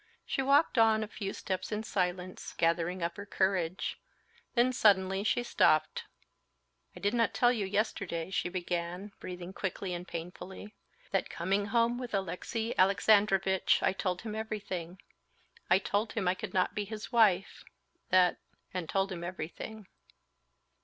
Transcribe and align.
She 0.25 0.41
walked 0.41 0.79
on 0.79 1.03
a 1.03 1.07
few 1.07 1.31
steps 1.31 1.71
in 1.71 1.83
silence, 1.83 2.55
gathering 2.57 3.03
up 3.03 3.17
her 3.17 3.25
courage; 3.27 3.99
then 4.55 4.73
suddenly 4.73 5.23
she 5.23 5.43
stopped. 5.43 6.05
"I 6.95 6.99
did 6.99 7.13
not 7.13 7.35
tell 7.35 7.51
you 7.51 7.67
yesterday," 7.67 8.31
she 8.31 8.49
began, 8.49 9.11
breathing 9.19 9.53
quickly 9.53 9.93
and 9.93 10.07
painfully, 10.07 10.73
"that 11.11 11.29
coming 11.29 11.67
home 11.67 11.99
with 11.99 12.15
Alexey 12.15 12.73
Alexandrovitch 12.79 13.83
I 13.83 13.93
told 13.93 14.23
him 14.23 14.33
everything... 14.33 14.99
told 15.83 16.13
him 16.13 16.27
I 16.27 16.33
could 16.33 16.51
not 16.55 16.73
be 16.73 16.85
his 16.85 17.11
wife, 17.11 17.63
that... 18.09 18.37
and 18.73 18.89
told 18.89 19.11
him 19.11 19.23
everything." 19.23 19.85